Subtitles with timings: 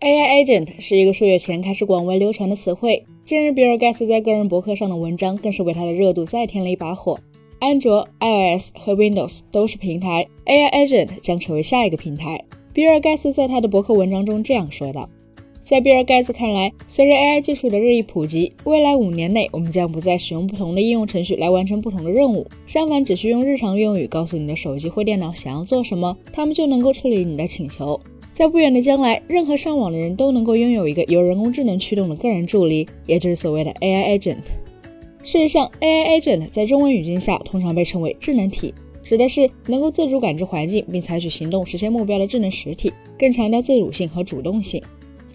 [0.00, 7.18] AI agent 是一个数月前开始广为流传的词汇，近日比尔盖茨在个人博客上的文章更是为它的热度再添了一把火。
[7.58, 12.44] 安卓、iOS 和 Windows 都是平台，AI agent 将成为下一个平台。
[12.72, 15.08] 比尔盖茨在他的博客文章中这样说道
[15.62, 28.00] ：“在比尔盖茨看来，随着 AI 技术的日益普及，未来五年内我们将不再使用不同的应用程序来完成不同的任务，相反，只需用日常用语告诉你的手机或电脑想要做什么，他们就能够处理你的请求。”
[28.32, 34.36] 在不远的将来，任何上网的人都能够拥有一个由人工智能驱动的个人助理，也就是所谓的 AI agent。
[35.24, 44.82] 事实上，AI agent 在中文语境下通常被称为智能体，指的是能够自主感知环境并采取行动实现目标的智能实体，更强调自主性和主动性。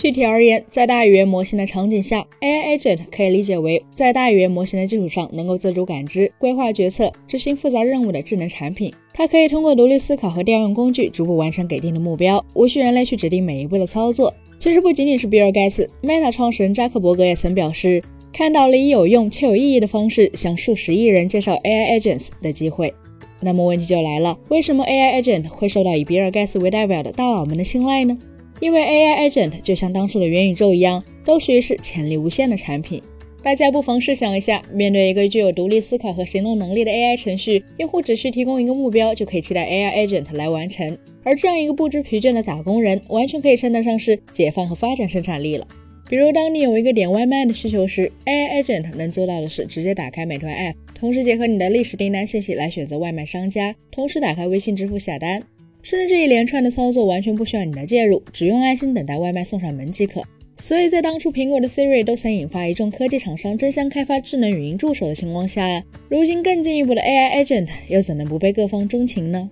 [0.00, 8.94] 具体而言，在大语言模型的场景下，AI agent 可以理解为在大语言模型的基础上能够自主感知、规划决策、执行复杂任务的智能产品。
[9.12, 14.32] 它可以通过独立思考和调用工具，逐步完成给定的目标，无需人类去指定每一步的操作。
[14.58, 22.94] 其实不仅仅是比尔盖茨，Meta 创始人扎克伯格也曾表示，看到了以有用且有意义的方式向数十亿人介绍 AI agents 的机会。
[23.38, 28.16] 那么问题就来了，为什么 AI agent 会受到以比尔盖茨为代表的大佬们的青睐呢？
[28.60, 33.02] 因为 AI agent 就像当初的元宇宙一样，都属于是潜力无限的产品。
[33.42, 40.98] 大家不妨试想一下，面对一个具有独立思考和行动能力的 AI 程序，用户只需提供一个目标，就可以期待 AI agent 来完成。
[41.24, 45.66] 而这样一个不知疲倦的打工人，完全可以称得上是解放和发展生产力了。
[46.06, 55.42] 比如，当你有一个点外卖的需求时，AI agent 能做到的是直接打开美团 App，同时结合你的历史订单信息来选择外卖商家，同时打开微信支付下单。
[55.82, 60.22] 甚至这一连串的操作完全不需要你的介入，只用安心等待外卖送上门即可。
[60.56, 69.48] 所以在当初苹果的 Siri 都曾引发一众科技厂商争相开发智能语音助手的情况下，如今更进一步的 AI agent 又怎能不被各方钟情呢？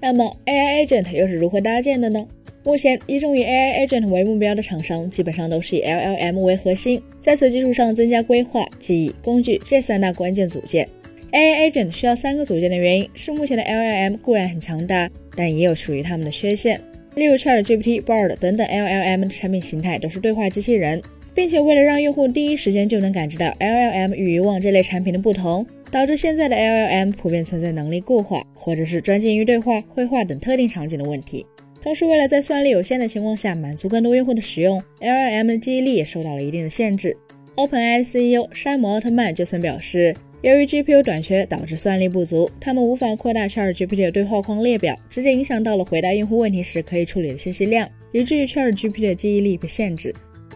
[0.00, 2.26] 那么 AI agent 又是如何搭建的呢？
[2.64, 10.86] 目前一众以 AI agent 为目标的厂商基本上都是以 LLM 为核心，在此基础上增加规划、记忆、工具这三大关键组件。
[11.32, 16.78] AI agent 需要三个组件的原因是，目前的 LLM 固然很强大，但也有属于它们的缺陷。
[17.14, 21.00] 例如 ChatGPT、Bard 等等 LLM 的产品形态都是对话机器人，
[21.34, 31.46] 并且为了让用户第一时间就能感知到 LLM 与以往这类产品的不同，导致现在的 LLM 普遍存在能力固化，或者是专精于对话、绘画等特定场景的问题。
[31.80, 37.16] 同时，为了在算力有限的情况下满足更多用户的使用，LLM 的记忆力也受到了一定的限制。
[37.56, 40.14] OpenAI CEO 山姆奥特曼就曾表示。
[40.42, 50.12] 由于 GPU 短缺导致算力不足，他们无法扩大 ChatGPT 的对话框列表，直接影响到了回答用户问题时可以处理的信息量，以至于 ChatGPT 的记忆力被限制。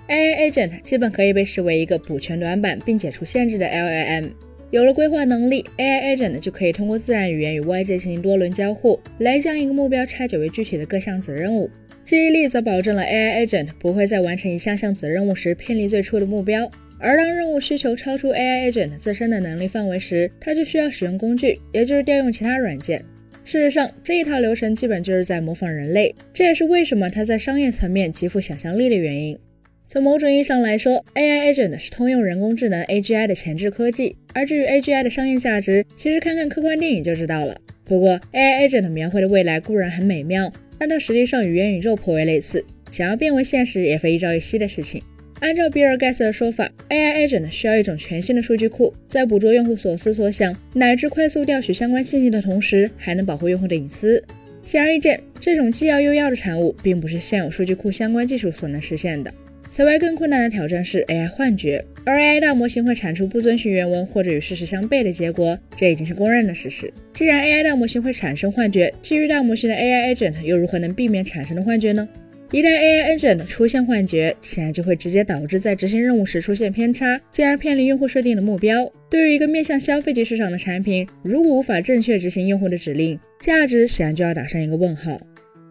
[0.08, 4.30] AI Agent 基本可以被视为一个补全短板并解除限制的 LLM。
[4.72, 11.70] 有了规划能力，AI Agent 就可以通过自然语言与外界进行多轮交互，来将一个目标拆解为具体的各项子任务。
[12.04, 16.68] 记忆力则保证了 AI Agent 不会在完成一项项子任务时偏离最初的目标。
[16.98, 23.04] 而当任务需求超出 AI agent 自身的能力范围时，它就需要使用工具，也就是调用其他软件。
[23.44, 29.38] 事实上，这一套流程基本就是在模仿人类，这也是为什么它在商业层面极富想象力的原因。
[29.86, 34.16] 从某种意义上来说，AI agent 是通用人工智能 AGI 的前置科技。
[34.34, 37.60] 而至于 AGI 的商业价值，其实看看科幻电影就知道了。
[37.84, 45.02] 不过，AI agent 描绘的未来固然很美妙，但它实际上与元宇宙颇为类似，想要变为现实也非一朝一夕的事情。
[45.40, 54.24] 按照比尔盖茨的说法，AI agent 需要一种全新的数据库，在捕捉用户所思所想乃至快速调取相关信息的同时，还能保护用户的隐私。
[54.64, 59.32] 显而易见，这种既要又要的产物，并不是现有数据库相关技术所能实现的。
[59.68, 66.92] 此外，更困难的挑战是 AI 幻觉，而 AI 大模型会产出不遵循原文或者与事实相悖的结果，这已经是公认的事实。
[67.12, 72.08] 既然 AI 大模型会产生幻觉，基于大模型的 AI agent 又如何能避免产生的幻觉呢？
[72.52, 78.92] 一旦 AI agent 出现幻觉，显然就会直接导致在执行任务时出现偏差，进而偏离用户设定的目标。
[79.10, 85.20] 对于一个面向消费级市场的产品，如果无法正确执行用户的指令，价值显然就要打上一个问号。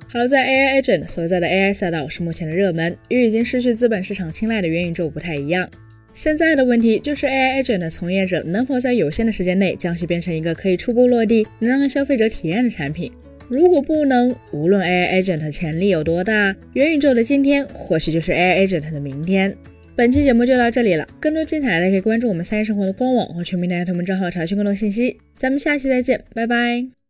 [0.07, 5.69] 好在 AI agent 所在的 AI 赛道是目前的热门，与已经失去资本市场青睐的元宇宙不太一样。
[6.13, 13.11] 现在的问题就是 AI agent 的从业者能否在有限的时间内将其变成一个可以初步落地、能让消费者体验的产品。
[13.47, 19.55] 如果不能，无论 AI agent 潜力有多大，元宇宙的今天或许就是 AI agent 的明天。
[19.95, 25.17] 本期节目就到这里了，更多精彩的可以关注我们三一生活的官网或全民大学同门账号查询更多信息。
[25.37, 27.04] 咱们下期再见，拜拜。